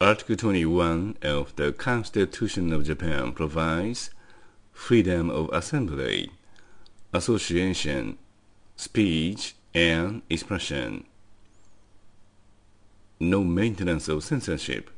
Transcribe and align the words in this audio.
Article 0.00 0.36
21 0.36 1.16
of 1.22 1.56
the 1.56 1.72
Constitution 1.72 2.72
of 2.72 2.84
Japan 2.84 3.32
provides 3.32 4.10
freedom 4.70 5.28
of 5.28 5.50
assembly, 5.52 6.30
association, 7.12 8.16
speech, 8.76 9.56
and 9.74 10.22
expression. 10.30 11.04
No 13.18 13.42
maintenance 13.42 14.06
of 14.06 14.22
censorship. 14.22 14.88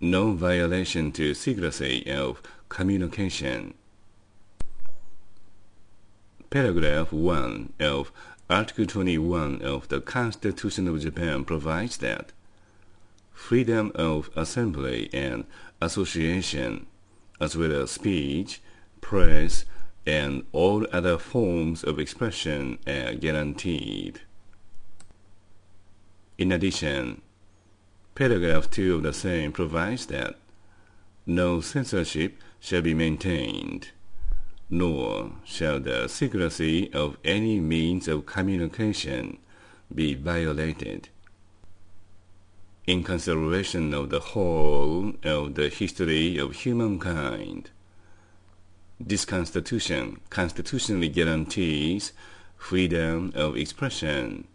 No 0.00 0.32
violation 0.32 1.12
to 1.12 1.34
secrecy 1.34 2.10
of 2.10 2.40
communication. 2.70 3.74
Paragraph 6.48 7.12
1 7.12 7.74
of 7.80 8.10
Article 8.48 8.86
21 8.86 9.60
of 9.60 9.88
the 9.88 10.00
Constitution 10.00 10.88
of 10.88 11.02
Japan 11.02 11.44
provides 11.44 11.98
that 11.98 12.32
freedom 13.36 13.92
of 13.94 14.30
assembly 14.34 15.10
and 15.12 15.44
association, 15.80 16.86
as 17.38 17.54
well 17.56 17.82
as 17.82 17.90
speech, 17.92 18.60
press, 19.00 19.66
and 20.06 20.44
all 20.52 20.86
other 20.90 21.18
forms 21.18 21.84
of 21.84 21.98
expression 22.00 22.78
are 22.86 23.14
guaranteed. 23.14 24.20
In 26.38 26.50
addition, 26.50 27.20
paragraph 28.14 28.70
2 28.70 28.96
of 28.96 29.02
the 29.02 29.12
same 29.12 29.52
provides 29.52 30.06
that 30.06 30.36
no 31.26 31.60
censorship 31.60 32.42
shall 32.58 32.82
be 32.82 32.94
maintained, 32.94 33.90
nor 34.70 35.32
shall 35.44 35.78
the 35.78 36.08
secrecy 36.08 36.92
of 36.92 37.18
any 37.22 37.60
means 37.60 38.08
of 38.08 38.26
communication 38.26 39.38
be 39.94 40.14
violated 40.14 41.10
in 42.86 43.02
consideration 43.02 43.92
of 43.92 44.10
the 44.10 44.20
whole 44.20 45.12
of 45.24 45.54
the 45.54 45.68
history 45.68 46.38
of 46.38 46.54
humankind. 46.54 47.70
This 49.00 49.24
Constitution 49.24 50.20
constitutionally 50.30 51.08
guarantees 51.08 52.12
freedom 52.56 53.32
of 53.34 53.56
expression 53.56 54.46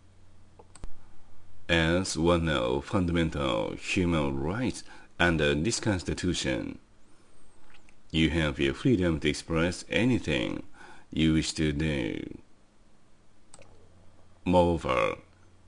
as 1.68 2.18
one 2.18 2.50
of 2.50 2.86
fundamental 2.86 3.76
human 3.76 4.40
rights 4.40 4.84
under 5.20 5.54
this 5.54 5.80
Constitution. 5.80 6.80
You 8.12 8.30
have 8.32 8.60
your 8.60 8.74
freedom 8.74 9.20
to 9.20 9.30
express 9.30 9.86
anything 9.90 10.64
you 11.12 11.34
wish 11.34 11.54
to 11.54 11.72
do. 11.72 12.40
Moreover, 14.44 15.18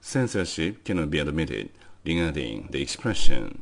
censorship 0.02 0.84
cannot 0.84 1.10
be 1.10 1.20
admitted 1.20 1.70
regarding 2.06 2.68
the 2.72 2.82
expression 2.82 3.62